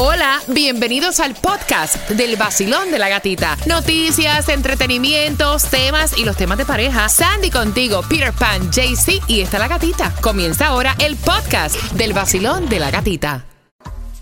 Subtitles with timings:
[0.00, 3.56] Hola, bienvenidos al podcast del vacilón de la gatita.
[3.66, 7.08] Noticias, entretenimientos, temas y los temas de pareja.
[7.08, 10.14] Sandy contigo, Peter Pan, JC y está la gatita.
[10.20, 13.44] Comienza ahora el podcast del vacilón de la gatita.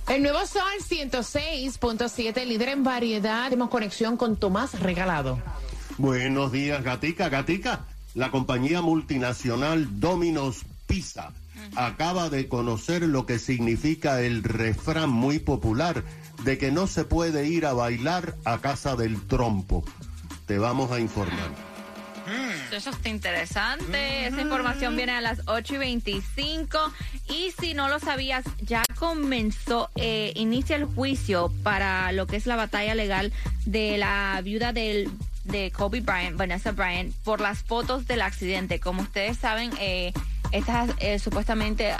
[0.08, 3.50] El nuevo Sol 106.7, líder en variedad.
[3.50, 5.38] Tenemos conexión con Tomás Regalado.
[5.98, 7.28] Buenos días, Gatica.
[7.28, 7.84] Gatica,
[8.14, 11.34] la compañía multinacional Domino's Pizza
[11.74, 16.04] acaba de conocer lo que significa el refrán muy popular
[16.44, 19.84] de que no se puede ir a bailar a casa del trompo.
[20.46, 21.50] Te vamos a informar.
[22.72, 24.26] Eso está interesante.
[24.26, 26.78] Esa información viene a las 8 y 25.
[27.28, 32.46] Y si no lo sabías, ya comenzó, eh, inicia el juicio para lo que es
[32.46, 33.32] la batalla legal
[33.64, 35.10] de la viuda del
[35.44, 38.80] de Kobe Bryant, Vanessa Bryant, por las fotos del accidente.
[38.80, 40.12] Como ustedes saben, eh,
[40.52, 41.92] estas eh, supuestamente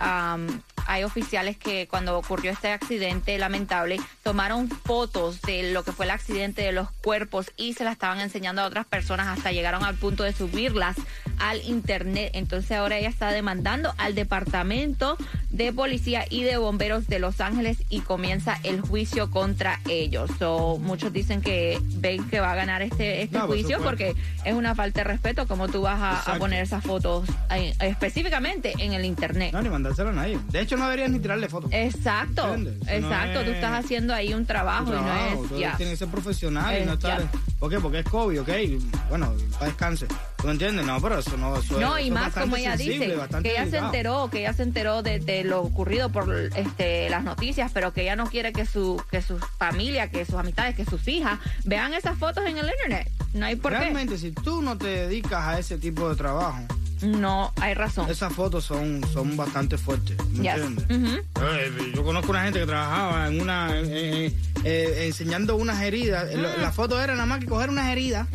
[0.87, 6.11] hay oficiales que cuando ocurrió este accidente lamentable tomaron fotos de lo que fue el
[6.11, 9.97] accidente de los cuerpos y se las estaban enseñando a otras personas hasta llegaron al
[9.97, 10.97] punto de subirlas
[11.38, 12.30] al internet.
[12.35, 15.16] Entonces ahora ella está demandando al departamento
[15.51, 20.30] de policía y de bomberos de Los Ángeles y comienza el juicio contra ellos.
[20.38, 24.75] So, muchos dicen que ven que va a ganar este, este juicio porque es una
[24.75, 27.27] falta de respeto como tú vas a, poner esas fotos
[27.80, 29.53] específicamente en el internet.
[29.53, 30.38] No, ni mandárselo a nadie.
[30.51, 31.71] De hecho, no deberías ni tirarle fotos.
[31.73, 32.55] Exacto,
[32.88, 33.45] exacto.
[33.45, 35.77] Tú estás haciendo ahí un trabajo, y no es...
[35.77, 37.23] Que ser profesional y no estar...
[37.59, 37.80] ¿Por qué?
[37.80, 38.49] Porque es COVID, ¿ok?
[39.09, 40.07] Bueno, para descanse.
[40.37, 40.85] ¿Tú entiendes?
[40.85, 41.57] No, pero eso no...
[41.57, 45.02] Eso, no, y más como ella dice, que ella se enteró, que ella se enteró
[45.02, 49.02] de, de lo ocurrido por este, las noticias, pero que ella no quiere que su,
[49.10, 53.10] que su familia, que sus amistades, que sus hijas vean esas fotos en el internet.
[53.32, 56.63] No hay por Realmente, si tú no te dedicas a ese tipo de trabajo,
[57.02, 58.11] no hay razón.
[58.11, 60.16] Esas fotos son, son bastante fuertes.
[60.33, 60.87] ¿Me entiendes?
[61.95, 64.33] Yo conozco una gente que trabajaba en una eh,
[65.06, 66.34] enseñando unas heridas.
[66.34, 66.61] Mm.
[66.61, 68.27] La foto era nada más que coger unas heridas.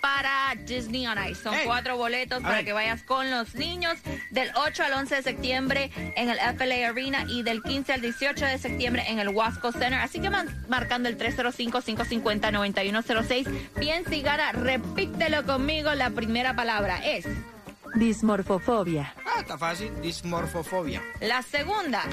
[0.05, 1.41] para Disney on Ice.
[1.41, 3.97] Son cuatro boletos para que vayas con los niños
[4.29, 8.45] del 8 al 11 de septiembre en el FLA Arena y del 15 al 18
[8.45, 9.95] de septiembre en el Wasco Center.
[9.95, 10.29] Así que
[10.67, 13.47] marcando el 305-550-9106.
[13.79, 15.91] Bien, si gana, repítelo conmigo.
[15.95, 17.25] La primera palabra es...
[17.95, 19.11] Dismorfofobia.
[19.25, 19.89] Ah, está fácil.
[20.01, 21.01] Dismorfofobia.
[21.19, 22.03] La segunda.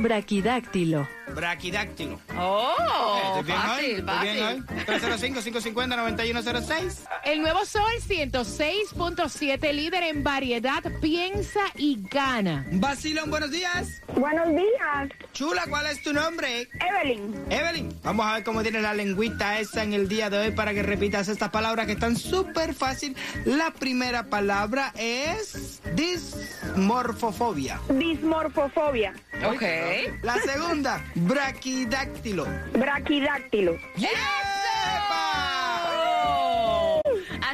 [0.00, 1.08] Braquidáctilo.
[1.34, 2.18] Braquidáctilo.
[2.38, 4.64] Oh, eh, fácil, fácil.
[4.86, 7.06] 305-550-9106.
[7.24, 12.66] El nuevo Sol 106.7, líder en variedad, piensa y gana.
[12.72, 14.02] Basilón, buenos días.
[14.14, 15.08] Buenos días.
[15.32, 16.68] Chula, ¿cuál es tu nombre?
[16.80, 17.34] Evelyn.
[17.50, 20.72] Evelyn, vamos a ver cómo tiene la lengüita esa en el día de hoy para
[20.72, 23.14] que repitas estas palabras que están súper fácil.
[23.44, 27.78] La primera palabra es dismorfofobia.
[27.90, 29.12] Dismorfofobia.
[29.46, 29.62] Ok.
[30.22, 32.46] La segunda, braquidáctilo.
[32.74, 33.78] Braquidáctilo.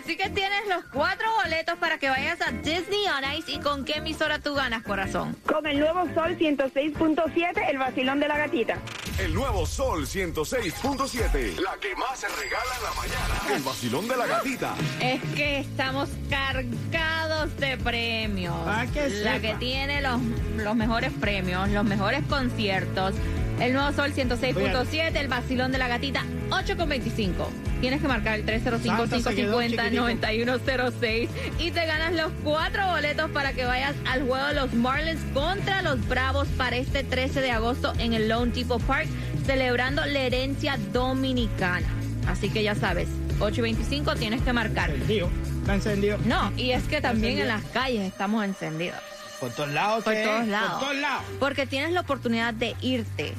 [0.04, 3.50] Así que tienes los cuatro boletos para que vayas a Disney on Ice.
[3.50, 5.34] ¿Y con qué emisora tú ganas, corazón?
[5.46, 8.76] Con el nuevo Sol 106.7, el vacilón de la gatita.
[9.18, 13.56] El nuevo Sol 106.7, la que más se regala en la mañana.
[13.56, 14.74] El vacilón de la gatita.
[15.00, 18.54] Es que estamos cargados de premios.
[18.66, 20.20] Ah, que la que tiene los,
[20.58, 23.14] los mejores premios, los mejores conciertos.
[23.58, 27.32] El nuevo Sol 106.7, el vacilón de la gatita 8.25.
[27.80, 31.28] Tienes que marcar el 305-550-9106
[31.58, 35.82] y te ganas los cuatro boletos para que vayas al juego de los Marlins contra
[35.82, 39.08] los Bravos para este 13 de agosto en el Lone Tipo Park,
[39.44, 41.86] celebrando la herencia dominicana.
[42.28, 43.08] Así que ya sabes,
[43.40, 44.90] 8.25 tienes que marcar.
[44.90, 45.28] Encendido,
[45.60, 46.18] está encendido.
[46.24, 49.00] No, y es que también en las calles estamos encendidos.
[49.40, 50.04] Por todos lados.
[50.04, 50.70] Por todos lados.
[50.70, 51.24] Por todos lados.
[51.40, 53.34] Porque tienes la oportunidad de irte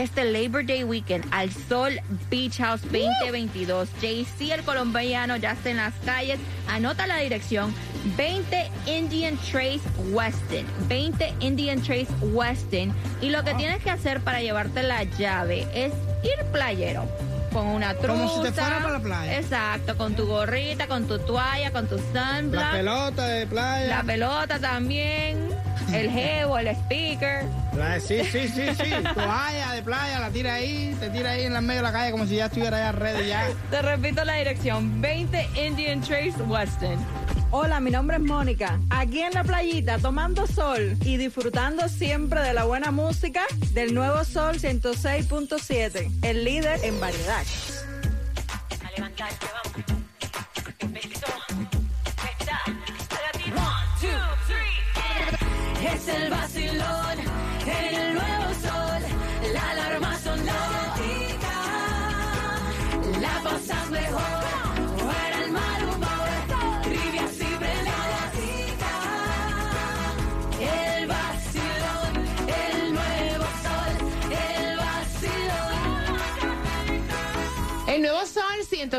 [0.00, 2.00] este Labor Day Weekend al Sol
[2.30, 3.88] Beach House 2022.
[4.00, 6.38] JC el colombiano ya está en las calles.
[6.68, 7.74] Anota la dirección
[8.16, 10.64] 20 Indian Trace Weston.
[10.88, 12.94] 20 Indian Trace Weston.
[13.20, 15.92] Y lo que tienes que hacer para llevarte la llave es
[16.22, 17.06] ir playero
[17.52, 18.12] con una truza.
[18.12, 19.38] Como si te fuera para la playa.
[19.38, 22.62] Exacto, con tu gorrita, con tu toalla, con tu sunblock.
[22.62, 23.86] La pelota de playa.
[23.86, 25.49] La pelota también.
[25.92, 27.44] El jevo, el speaker.
[28.00, 28.90] Sí, sí, sí, sí.
[29.14, 32.12] Toalla de playa, la tira ahí, te tira ahí en la medio de la calle
[32.12, 33.48] como si ya estuviera ya ready ya.
[33.70, 36.98] Te repito la dirección, 20 Indian Trace Weston.
[37.52, 38.78] Hola, mi nombre es Mónica.
[38.90, 43.42] Aquí en la playita, tomando sol y disfrutando siempre de la buena música
[43.72, 47.42] del nuevo Sol 106.7, el líder en variedad.
[48.86, 49.69] A levantarte, vamos.
[55.94, 57.09] Es el vacilón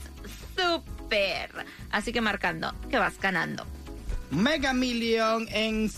[0.56, 1.50] súper.
[1.90, 3.66] Así que marcando que vas ganando.
[4.30, 5.90] Mega Million en,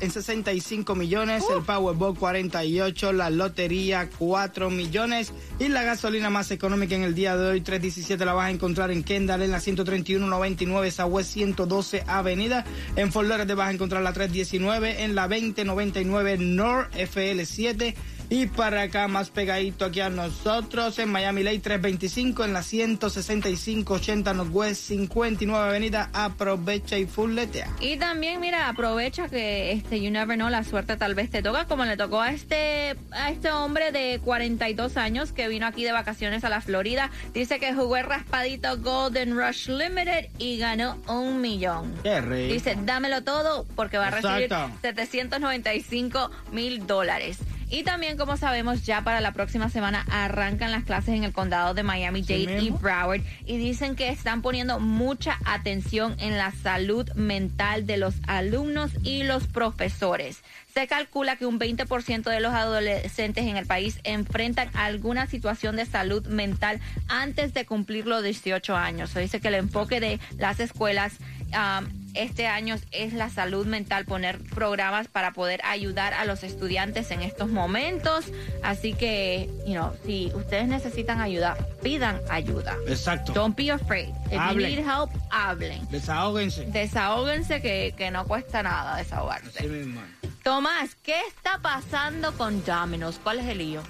[0.00, 6.94] en 65 millones, el Powerball 48, la lotería 4 millones y la gasolina más económica
[6.94, 10.90] en el día de hoy 317 la vas a encontrar en Kendall en la 131.99
[10.90, 12.64] Southwest 112 Avenida,
[12.96, 17.94] en Fort Lauderdale vas a encontrar la 319 en la 2099 North FL7
[18.30, 24.34] y para acá más pegadito aquí a nosotros en Miami Lake 325 en la 16580
[24.34, 27.68] Northwest 59 Avenida aprovecha y fulletea.
[27.80, 31.66] Y también, mira, aprovecha que este you never know, la suerte tal vez te toca,
[31.66, 35.92] como le tocó a este a este hombre de 42 años que vino aquí de
[35.92, 37.10] vacaciones a la Florida.
[37.32, 41.94] Dice que jugó el raspadito Golden Rush Limited y ganó un millón.
[42.02, 42.52] Qué rico.
[42.52, 44.78] Dice, dámelo todo porque va a recibir Exacto.
[44.82, 47.38] 795 mil dólares.
[47.70, 51.74] Y también, como sabemos, ya para la próxima semana arrancan las clases en el condado
[51.74, 52.70] de Miami-Dade y.
[52.70, 58.92] Broward y dicen que están poniendo mucha atención en la salud mental de los alumnos
[59.02, 60.42] y los profesores.
[60.72, 65.86] Se calcula que un 20% de los adolescentes en el país enfrentan alguna situación de
[65.86, 69.10] salud mental antes de cumplir los 18 años.
[69.10, 71.14] Se dice que el enfoque de las escuelas
[71.52, 77.10] um, este año es la salud mental, poner programas para poder ayudar a los estudiantes
[77.10, 78.26] en estos momentos.
[78.62, 82.76] Así que, you know, si ustedes necesitan ayuda, pidan ayuda.
[82.86, 83.32] Exacto.
[83.32, 84.10] Don't be afraid.
[84.30, 84.70] If Hablen.
[84.70, 85.88] you need help, hablen.
[85.90, 86.64] Desahóguense.
[86.66, 89.58] Desahóguense que, que no cuesta nada desahogarse.
[89.58, 90.00] Así mismo.
[90.42, 93.18] Tomás, ¿qué está pasando con Domino's?
[93.22, 93.82] ¿Cuál es el lío?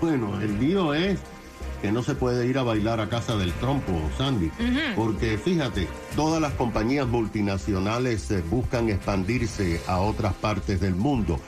[0.00, 1.18] Bueno, el lío es
[1.84, 4.50] que no se puede ir a bailar a casa del trompo, Sandy.
[4.96, 5.86] Porque fíjate,
[6.16, 11.38] todas las compañías multinacionales eh, buscan expandirse a otras partes del mundo.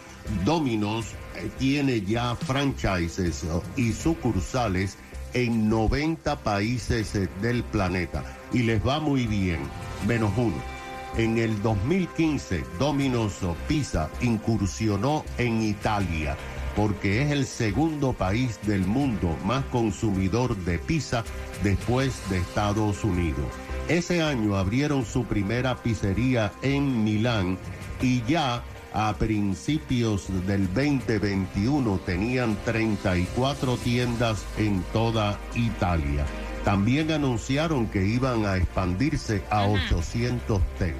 [0.44, 1.06] Domino's
[1.36, 4.98] eh, tiene ya franchises oh, y sucursales
[5.32, 8.22] en 90 países eh, del planeta
[8.52, 9.60] y les va muy bien,
[10.06, 10.56] menos uno.
[11.16, 16.36] En el 2015, Domino's Pizza incursionó en Italia
[16.76, 21.24] porque es el segundo país del mundo más consumidor de pizza
[21.64, 23.46] después de Estados Unidos.
[23.88, 27.58] Ese año abrieron su primera pizzería en Milán
[28.02, 36.26] y ya a principios del 2021 tenían 34 tiendas en toda Italia.
[36.64, 40.96] También anunciaron que iban a expandirse a 830.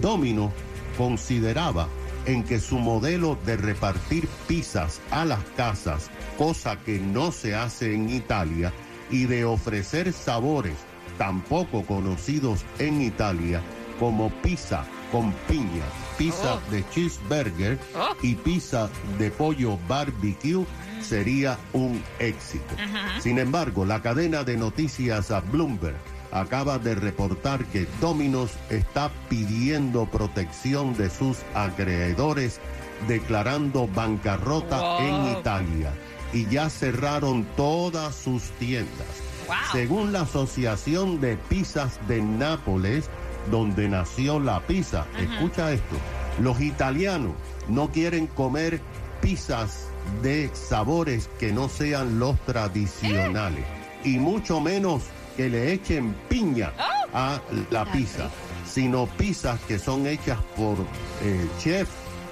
[0.00, 0.52] Domino
[0.98, 1.88] consideraba
[2.30, 7.94] en que su modelo de repartir pizzas a las casas, cosa que no se hace
[7.94, 8.72] en Italia,
[9.10, 10.76] y de ofrecer sabores
[11.18, 13.60] tampoco conocidos en Italia,
[13.98, 15.84] como pizza con piña,
[16.16, 16.70] pizza Oh.
[16.70, 18.14] de cheeseburger Oh.
[18.22, 20.64] y pizza de pollo barbecue,
[21.02, 22.76] sería un éxito.
[23.20, 25.96] Sin embargo, la cadena de noticias a Bloomberg
[26.32, 32.60] acaba de reportar que Domino's está pidiendo protección de sus acreedores,
[33.08, 35.00] declarando bancarrota Wow.
[35.00, 35.92] en Italia
[36.32, 39.06] y ya cerraron todas sus tiendas.
[39.46, 39.56] Wow.
[39.72, 43.10] Según la Asociación de Pizzas de Nápoles,
[43.50, 45.96] donde nació la pizza, escucha esto,
[46.40, 47.32] los italianos
[47.68, 48.80] no quieren comer
[49.20, 49.88] pizzas
[50.22, 53.64] de sabores que no sean los tradicionales
[54.04, 55.02] y mucho menos
[55.36, 56.72] que le echen piña
[57.12, 58.30] a la pizza,
[58.66, 60.76] sino pizzas que son hechas por
[61.22, 61.88] eh, chef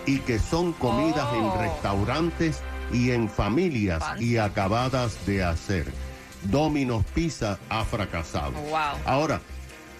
[0.07, 1.37] y que son comidas Oh.
[1.37, 2.61] en restaurantes
[2.93, 5.87] y en familias y acabadas de hacer.
[6.45, 8.53] Domino's Pizza ha fracasado.
[8.53, 8.79] Wow.
[9.05, 9.41] Ahora,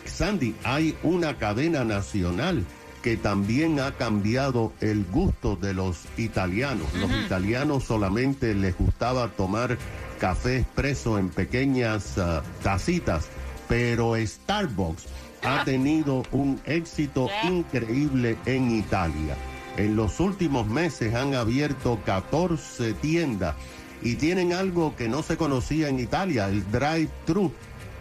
[0.05, 2.65] Sandy, hay una cadena nacional
[3.03, 6.87] que también ha cambiado el gusto de los italianos.
[6.95, 9.77] Los italianos solamente les gustaba tomar
[10.19, 13.29] café expreso en pequeñas ah, tacitas,
[13.69, 15.07] pero Starbucks
[15.45, 19.37] ha tenido un éxito increíble en Italia.
[19.77, 23.55] En los últimos meses han abierto 14 tiendas
[24.03, 27.53] y tienen algo que no se conocía en Italia, el drive-thru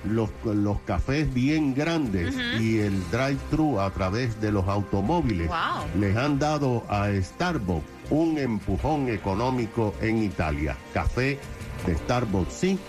[0.04, 6.00] los, los cafés bien grandes y el drive-thru a través de los automóviles Wow.
[6.00, 10.78] les han dado a Starbucks un empujón económico en Italia.
[10.94, 11.40] Café
[11.86, 12.79] de Starbucks sí,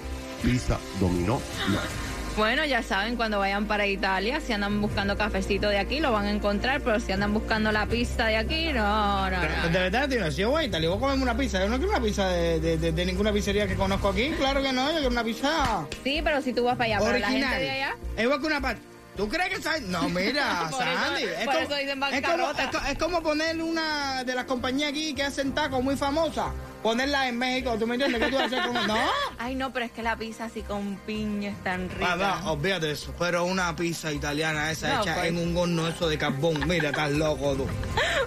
[0.43, 2.09] pizza dominó no.
[2.37, 6.27] Bueno, ya saben, cuando vayan para Italia, si andan buscando cafecito de aquí, lo van
[6.27, 9.69] a encontrar, pero si andan buscando la pista de aquí, no, no, no.
[9.69, 11.59] De verdad, tío, si yo voy a Italia, voy a comerme una pizza.
[11.59, 14.29] Yo no quiero una pizza de, de- de- de ninguna pizzería que conozco aquí.
[14.39, 17.19] Claro que no, yo quiero una pizza Sí, pero si tú vas para allá, pero
[17.19, 17.51] la original.
[17.51, 17.97] gente de allá...
[18.17, 18.77] Es igual que una pa-
[19.17, 19.83] ¿Tú crees que sabes?
[19.83, 21.25] No, mira, eso- Sandy.
[21.25, 22.63] es, por como, eso dicen es, como, bancarrota.
[22.63, 26.47] es co- es como poner una de las compañías aquí que hacen tacos muy famosas,
[26.83, 27.77] ponerla en México.
[27.79, 28.23] ¿Tú me entiendes?
[28.23, 28.97] ¿Qué tú vas a hacer con No.
[29.39, 32.13] Ay, no, pero es que la pizza así con piña es tan rica.
[32.13, 33.15] Ah, no, olvídate de eso.
[33.19, 35.29] Pero una pizza italiana esa No, hecha pues.
[35.29, 36.67] en un horno eso de carbón.
[36.67, 37.67] Mira, estás loco tú.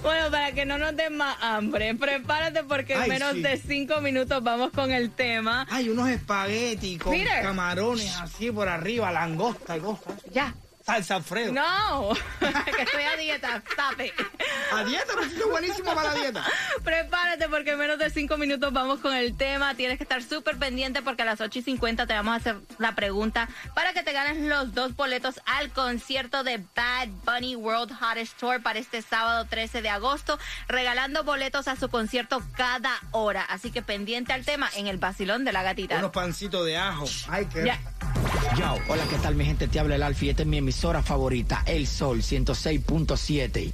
[0.01, 3.41] Bueno, para que no nos den más hambre, prepárate porque en menos sí.
[3.43, 5.67] de cinco minutos vamos con el tema.
[5.70, 10.13] Hay unos espaguetis con camarones así por arriba, langosta y cosas.
[10.34, 10.55] Ya.
[10.85, 11.53] Salsa Alfredo.
[11.53, 14.13] No, que estoy a dieta, tape.
[14.71, 16.43] A dieta, pero esto es buenísimo para la dieta.
[16.83, 19.75] Prepárate porque en menos de cinco minutos vamos con el tema.
[19.75, 22.57] Tienes que estar súper pendiente porque a las 8 y 50 te vamos a hacer
[22.79, 27.91] la pregunta para que te ganes los dos boletos al concierto de Bad Bunny World
[28.01, 33.43] Hottest Tour para este sábado 13 de agosto, regalando boletos a su concierto cada hora.
[33.43, 35.97] Así que pendiente al tema en el vacilón de la gatita.
[35.97, 37.05] Unos pancitos de ajo.
[37.29, 37.65] Ay, qué.
[37.65, 37.79] Ya.
[38.58, 39.67] Yo, hola, ¿qué tal mi gente?
[39.67, 43.72] Te habla el Alfie, esta es mi emisora favorita, El Sol 106.7.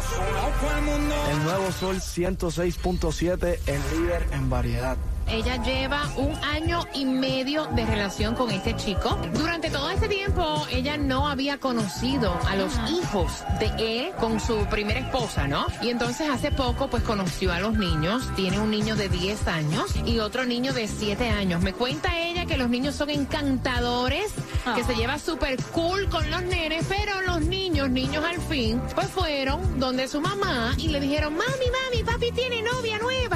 [1.32, 4.98] El nuevo Sol 106.7, el líder en variedad.
[5.30, 9.20] Ella lleva un año y medio de relación con este chico.
[9.34, 14.66] Durante todo este tiempo, ella no había conocido a los hijos de él con su
[14.68, 15.68] primera esposa, ¿no?
[15.82, 18.24] Y entonces hace poco, pues conoció a los niños.
[18.36, 21.62] Tiene un niño de 10 años y otro niño de 7 años.
[21.62, 24.32] Me cuenta ella que los niños son encantadores,
[24.76, 29.08] que se lleva súper cool con los nenes, pero los niños, niños al fin, pues
[29.08, 33.27] fueron donde su mamá y le dijeron, mami, mami, papi tiene novia nueva.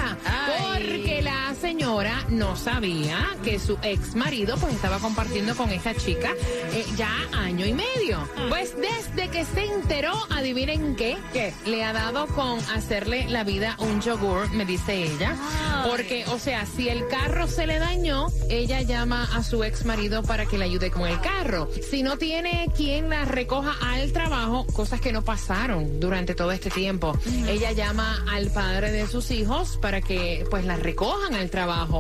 [2.02, 6.32] Señora no sabía que su ex marido pues estaba compartiendo con esta chica
[6.74, 8.28] eh, ya año y medio.
[8.50, 11.54] Pues desde que se enteró, adivinen qué, ¿Qué?
[11.68, 15.36] le ha dado con hacerle la vida un yogur, me dice ella.
[15.40, 15.92] Ay.
[15.92, 20.24] Porque, o sea, si el carro se le dañó, ella llama a su ex marido
[20.24, 21.70] para que le ayude con el carro.
[21.88, 26.72] Si no tiene quien la recoja al trabajo, cosas que no pasaron durante todo este
[26.72, 27.16] tiempo,
[27.48, 31.91] ella llama al padre de sus hijos para que pues la recojan al trabajo.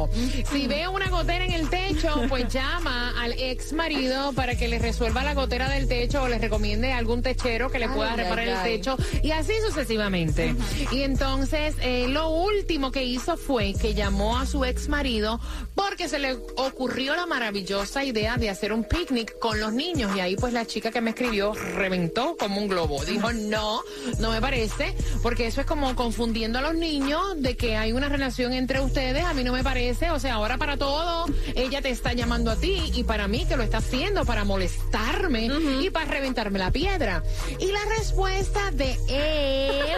[0.51, 4.79] Si ve una gotera en el techo, pues llama al ex marido para que le
[4.79, 8.47] resuelva la gotera del techo o le recomiende algún techero que le pueda ay, reparar
[8.47, 8.77] el ay.
[8.77, 10.55] techo y así sucesivamente.
[10.91, 15.39] Y entonces eh, lo último que hizo fue que llamó a su ex marido
[15.75, 20.19] porque se le ocurrió la maravillosa idea de hacer un picnic con los niños y
[20.19, 23.03] ahí pues la chica que me escribió reventó como un globo.
[23.03, 23.81] Dijo, no,
[24.19, 28.09] no me parece, porque eso es como confundiendo a los niños de que hay una
[28.09, 31.89] relación entre ustedes, a mí no me parece, o sea, ahora para todo, ella te
[31.89, 35.49] está llamando a ti y para mí que lo está haciendo para molestarme
[35.81, 37.23] y para reventarme la piedra.
[37.59, 39.97] Y la respuesta de él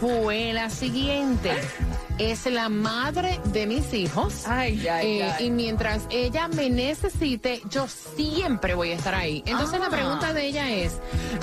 [0.00, 1.52] fue la siguiente.
[2.18, 4.44] Es la madre de mis hijos.
[4.46, 5.46] Ay, ay, Eh, ay.
[5.46, 9.42] Y mientras ella me necesite, yo siempre voy a estar ahí.
[9.44, 9.90] Entonces la Ah.
[9.90, 10.94] pregunta de ella es,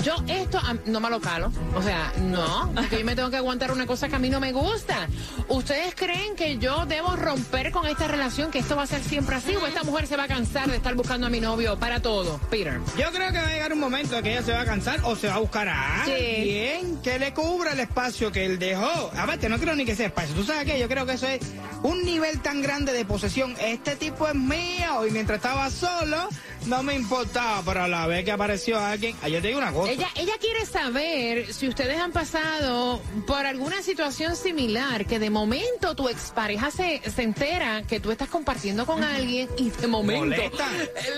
[0.02, 1.52] yo esto no me lo calo.
[1.76, 4.40] O sea, no, porque yo me tengo que aguantar una cosa que a mí no
[4.40, 5.06] me gusta.
[5.48, 9.36] ¿Ustedes creen que yo debo romper con esta relación, que esto va a ser siempre
[9.36, 9.54] así?
[9.54, 12.38] ¿O esta mujer se va a cansar de estar buscando a mi novio para todo?
[12.50, 12.80] Peter.
[12.98, 15.14] Yo creo que va a llegar un momento que ella se va a cansar o
[15.14, 16.10] se va a buscar a Sí.
[16.12, 19.12] alguien que le cubra el espacio que él dejó.
[19.16, 20.34] Aparte, no creo ni que sea espacio.
[20.34, 20.78] ¿Tú sabes qué?
[20.78, 21.40] Yo creo que eso es
[21.82, 23.54] un nivel tan grande de posesión.
[23.60, 26.28] Este tipo es mío y mientras estaba solo
[26.66, 29.72] no me importaba, pero a la vez que apareció alguien, ah, yo te digo una
[29.72, 29.92] cosa.
[29.92, 35.94] Ella, ella quiere saber si ustedes han pasado por alguna situación similar, que de momento
[35.94, 40.66] tu expareja se, se entera que tú estás compartiendo con alguien y de momento Molesta.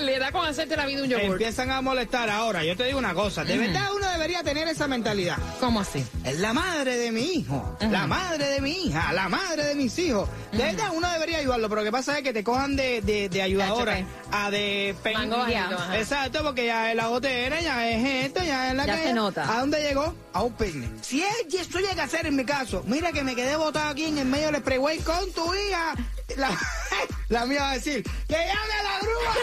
[0.02, 1.32] le da con hacerte la vida un yogur.
[1.32, 2.64] Empiezan a molestar ahora.
[2.64, 3.44] Yo te digo una cosa.
[3.44, 5.36] De verdad uno debería debería tener esa mentalidad.
[5.60, 6.04] ¿Cómo así?
[6.24, 9.98] Es la madre de mi hijo, la madre de mi hija, la madre de mis
[9.98, 10.28] hijos.
[10.52, 13.28] De verdad, uno debería ayudarlo, pero lo que pasa es que te cojan de, de,
[13.28, 15.98] de ayudadora a de pen- Mango bajito, ajá.
[15.98, 19.12] Exacto, porque ya es la gotera, ya es esto, ya es la Ya que se
[19.14, 19.56] nota.
[19.56, 20.14] ¿A dónde llegó?
[20.32, 20.90] A un picnic.
[21.02, 23.88] Si él, y eso llega a ser en mi caso, mira que me quedé botado
[23.90, 25.94] aquí en el medio del freeway con tu hija.
[26.36, 26.50] La,
[27.28, 29.34] la mía va a decir, que llame a la grúa.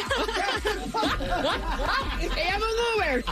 [2.33, 3.25] Que llame un Uber.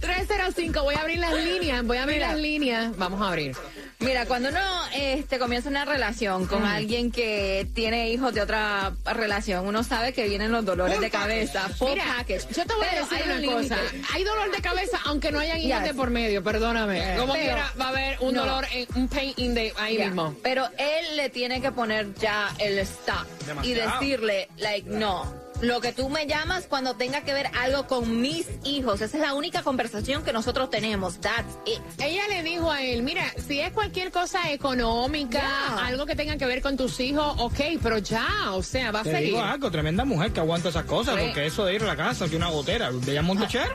[0.00, 2.32] 305, voy a abrir las líneas, voy a abrir Mira.
[2.32, 2.96] las líneas.
[2.96, 3.56] Vamos a abrir.
[4.00, 4.60] Mira, cuando uno
[4.94, 10.28] este, comienza una relación con alguien que tiene hijos de otra relación, uno sabe que
[10.28, 11.68] vienen los dolores de cabeza.
[11.70, 12.48] Full Mira, package.
[12.54, 13.76] yo te voy Pero a decir una cosa.
[14.12, 15.88] Hay dolor de cabeza, aunque no hayan hijos Yes.
[15.88, 17.14] de por medio, perdóname.
[17.16, 18.42] Como Pero- quiera, va a haber un no.
[18.44, 20.34] dolor, en, un pain in the, ahí mismo.
[20.42, 23.26] Pero él le tiene que poner ya el stop
[23.62, 25.43] y decirle, like, no.
[25.60, 29.00] Lo que tú me llamas cuando tenga que ver algo con mis hijos.
[29.00, 31.20] Esa es la única conversación que nosotros tenemos.
[31.20, 31.80] That's it.
[31.98, 35.86] Ella le dijo a él, mira, si es cualquier cosa económica, Ya.
[35.86, 39.02] algo que tenga que ver con tus hijos, ok, pero ya, o sea, va a
[39.04, 39.26] Te seguir.
[39.28, 41.22] digo algo, tremenda mujer que aguanta esas cosas, Sí.
[41.26, 43.74] porque eso de ir a la casa, que una gotera, de ella Montecher.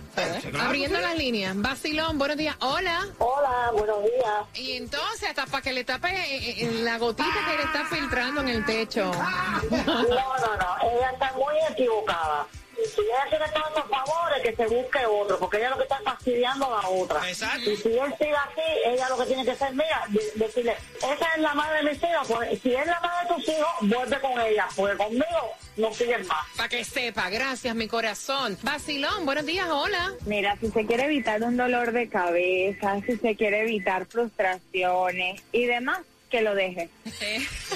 [0.60, 1.56] Abriendo las líneas.
[1.58, 2.56] Vacilón, buenos días.
[2.60, 3.08] Hola.
[3.18, 4.36] Hola, buenos días.
[4.56, 8.42] Y entonces, hasta para que le tape eh, eh, la gotita que le está filtrando
[8.42, 9.12] en el techo.
[9.70, 12.48] No, no, no, ella está muy equivocada.
[12.96, 15.98] Si ella quiere todos los favores, que se busque otro, porque ella lo que está
[15.98, 17.28] es fastidiando a la otra.
[17.28, 17.70] Exacto.
[17.70, 21.26] Y si él sigue así, ella lo que tiene que hacer, mira, de- decirle, esa
[21.36, 24.20] es la madre de mis hijos, pues si es la madre de tus hijos, vuelve
[24.22, 26.46] con ella, porque conmigo no sigues más.
[26.56, 28.58] Para que sepa, gracias, mi corazón.
[28.64, 30.14] Vacilón, buenos días, hola.
[30.26, 35.66] Mira, si se quiere evitar un dolor de cabeza, si se quiere evitar frustraciones y
[35.66, 36.90] demás, que lo deje.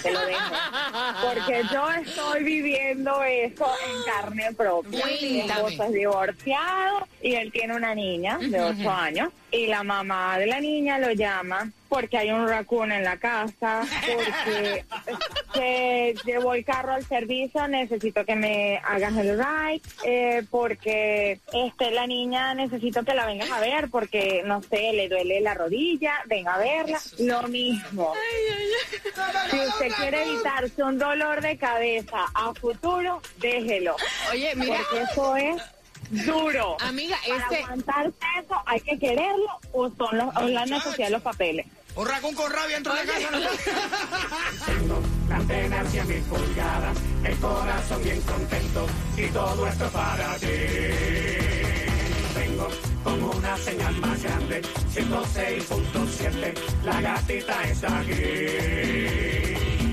[0.01, 0.39] Que lo deje.
[1.23, 5.05] Porque yo estoy viviendo eso en carne propia.
[5.21, 10.37] Mi esposo es divorciado y él tiene una niña de ocho años y la mamá
[10.37, 13.83] de la niña lo llama porque hay un raccoon en la casa,
[14.15, 14.83] porque
[15.53, 21.91] se llevó el carro al servicio, necesito que me hagas el ride, eh, porque este
[21.91, 26.13] la niña necesito que la vengas a ver, porque no sé, le duele la rodilla,
[26.25, 28.11] venga a verla, lo mismo.
[29.51, 33.95] Si usted quiere evitarse un dolor de cabeza a futuro, déjelo.
[34.31, 34.79] Oye, mira.
[34.89, 35.61] Porque eso es
[36.25, 36.77] duro.
[36.79, 41.11] Amiga, Para este- aguantarse eso hay que quererlo o son los, o la necesidad de
[41.11, 41.65] los papeles.
[41.95, 43.29] Un racón con rabia dentro de la casa.
[45.29, 50.47] La antena 100 mil pulgadas, el corazón bien contento y todo esto para ti.
[52.35, 52.67] Vengo
[53.03, 54.61] con una señal más grande,
[54.93, 56.53] 106.7,
[56.83, 58.13] la gatita está aquí.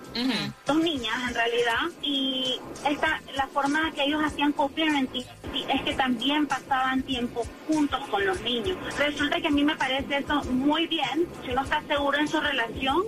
[0.65, 5.25] dos niñas en realidad, y esta, la forma que ellos hacían co-parenting
[5.67, 8.77] es que también pasaban tiempo juntos con los niños.
[8.97, 11.27] Resulta que a mí me parece eso muy bien.
[11.43, 13.03] Si uno está seguro en su relación,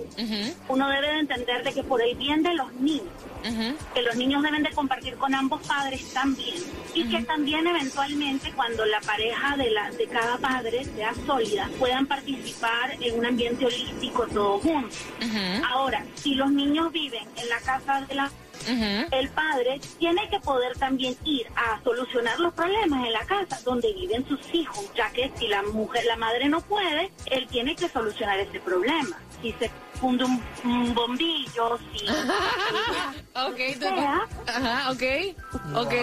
[0.68, 3.06] uno debe de entender de que por el bien de los niños,
[3.94, 6.56] que los niños deben de compartir con ambos padres también.
[6.94, 12.06] y que también eventualmente cuando la pareja de, la, de cada padre sea sólida, puedan
[12.06, 14.98] participar en un ambiente holístico todos juntos.
[15.70, 18.30] Ahora, si los niños viven en la casa de la
[19.12, 23.92] el padre tiene que poder también ir a solucionar los problemas en la casa donde
[23.92, 27.88] viven sus hijos, ya que si la mujer, la madre no puede, él tiene que
[27.88, 29.18] solucionar ese problema.
[29.40, 32.06] Si se funde un, un bombillo, si
[33.34, 33.86] ok, tú-
[34.46, 35.02] Ajá, ok.
[35.76, 35.94] Ok.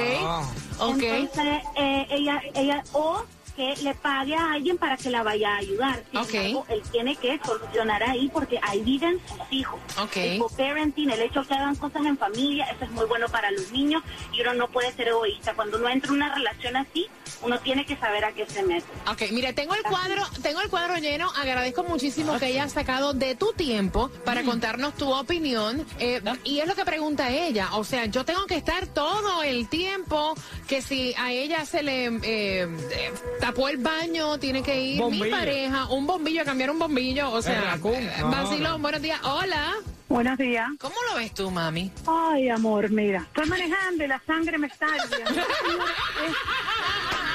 [0.79, 1.03] Ok.
[1.03, 3.23] entonces eh, ella, ella o
[3.55, 6.03] que le pague a alguien para que la vaya a ayudar.
[6.11, 6.33] Sin Ok.
[6.33, 9.79] embargo, él tiene que solucionar ahí porque ahí viven sus hijos.
[10.01, 10.17] Ok.
[10.17, 13.71] El co-parenting, el hecho que hagan cosas en familia, eso es muy bueno para los
[13.71, 14.01] niños
[14.33, 15.53] y uno no puede ser egoísta.
[15.53, 17.07] Cuando uno entra en una relación así,
[17.41, 18.85] uno tiene que saber a qué se mete.
[19.11, 21.29] Ok, mire, tengo el cuadro, tengo el cuadro lleno.
[21.35, 25.85] Agradezco muchísimo que hayas sacado de tu tiempo para contarnos tu opinión.
[25.99, 27.69] Eh, y es lo que pregunta ella.
[27.73, 30.33] O sea, yo tengo que estar todo el tiempo
[30.67, 33.11] que si a ella se le eh, eh,
[33.43, 37.29] tapó el baño, tiene que ir mi pareja, un bombillo, a cambiar un bombillo.
[37.29, 38.79] O sea, eh, No, vacilón, no.
[38.79, 39.19] buenos días.
[39.23, 39.73] Hola.
[40.07, 40.69] Buenos días.
[40.79, 41.91] ¿Cómo lo ves tú, mami?
[42.07, 43.25] Ay, amor, mira.
[43.27, 44.87] Estoy manejando y la sangre me está.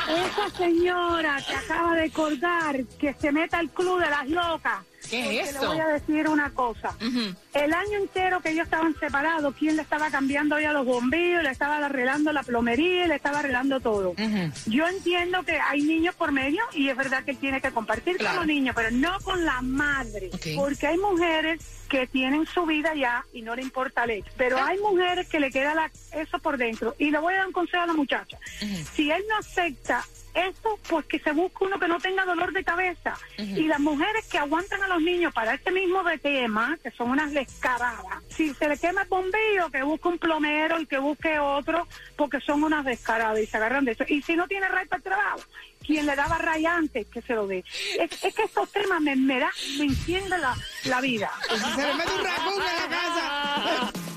[0.08, 4.78] Esa señora que acaba de colgar, que se meta al club de las locas.
[5.10, 5.66] ¿Qué es Le eso?
[5.68, 6.94] voy a decir una cosa.
[7.54, 11.42] El año entero que ellos estaban separados, ¿quién le estaba cambiando ya los bombillos?
[11.42, 14.14] Le estaba arreglando la plomería, le estaba arreglando todo.
[14.66, 18.16] Yo entiendo que hay niños por medio y es verdad que él tiene que compartir
[18.16, 18.38] Claro.
[18.38, 20.30] con los niños, pero no con la madre.
[20.56, 24.30] Porque hay mujeres que tienen su vida ya y no le importa el hecho.
[24.36, 26.94] Pero hay mujeres que le queda la- eso por dentro.
[26.98, 28.36] Y le voy a dar un consejo a la muchacha.
[28.94, 30.04] Si él no acepta
[30.46, 33.14] esto, pues que se busque uno que no tenga dolor de cabeza.
[33.36, 37.10] Y las mujeres que aguantan a los niños para este mismo de tema, que son
[37.10, 41.38] unas descaradas, si se le quema el bombillo, que busque un plomero y que busque
[41.38, 44.04] otro, porque son unas descaradas y se agarran de eso.
[44.08, 45.40] Y si no tiene ray para el trabajo,
[45.84, 47.64] quien le daba ray antes, que se lo dé.
[47.98, 51.30] Es, es que estos temas me, me, da, me encienden la, la vida.
[51.54, 53.92] Y si se le mete un raccoon en la casa.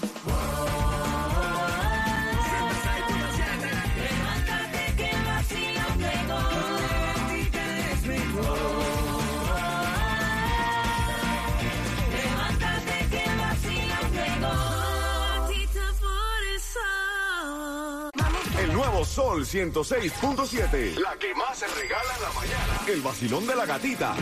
[18.82, 20.96] nuevo Sol 106.7.
[21.00, 22.82] La que más se regala en la mañana.
[22.88, 24.16] El vacilón de la gatita.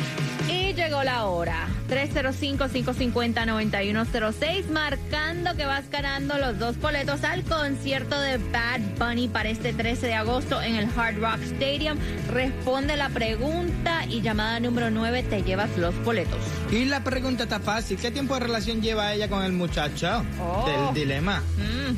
[0.48, 1.68] Y llegó la hora.
[1.90, 9.74] 305-550-9106, marcando que vas ganando los dos boletos al concierto de Bad Bunny para este
[9.74, 11.98] 13 de agosto en el Hard Rock Stadium.
[12.30, 16.40] Responde la pregunta y llamada número 9 te llevas los boletos.
[16.72, 17.98] Y la pregunta está fácil.
[17.98, 20.24] ¿Qué tiempo de relación lleva ella con el muchacho?
[20.42, 20.66] Oh.
[20.66, 21.44] Del dilema.
[21.58, 21.90] Mm.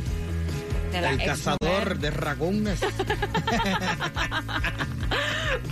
[0.92, 2.80] De El cazador de racunes.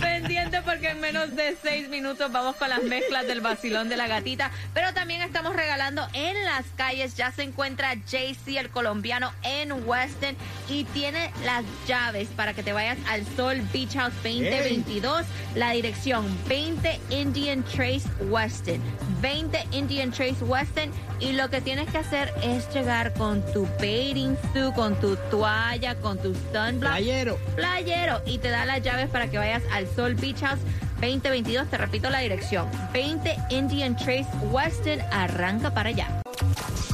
[0.30, 4.06] Pendiente porque en menos de seis minutos vamos con las mezclas del vacilón de la
[4.06, 4.52] gatita.
[4.72, 7.16] Pero también estamos regalando en las calles.
[7.16, 10.36] Ya se encuentra JC, el colombiano, en Weston.
[10.68, 15.24] Y tiene las llaves para que te vayas al Sol Beach House 2022.
[15.56, 18.80] La dirección 20 Indian Trace Weston.
[19.20, 20.92] 20 Indian Trace Weston.
[21.18, 25.96] Y lo que tienes que hacer es llegar con tu bathing suit, con tu toalla,
[25.96, 26.92] con tu sunblock.
[26.92, 27.36] Playero.
[27.56, 28.22] Playero.
[28.24, 30.60] Y te da las llaves para que vayas al Sol Beach House
[31.00, 31.68] 2022.
[31.68, 32.68] Te repito la dirección.
[32.92, 35.00] 20 Indian Trace Weston.
[35.10, 36.22] Arranca para allá.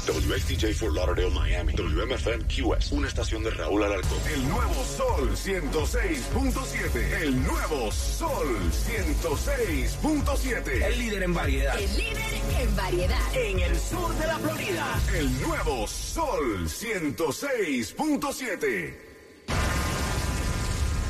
[0.06, 1.72] WXTJ for Lauderdale, Miami.
[1.74, 2.92] WMFM QS.
[2.92, 4.18] Una estación de Raúl Alarcón.
[4.32, 7.22] El nuevo Sol 106.7.
[7.22, 10.84] El nuevo Sol 106.7.
[10.84, 11.76] El líder en variedad.
[11.78, 12.22] El líder
[12.60, 13.18] en variedad.
[13.34, 15.00] En el sur de la Florida.
[15.14, 19.05] El nuevo Sol 106.7.